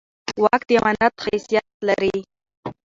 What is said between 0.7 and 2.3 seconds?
امانت حیثیت لري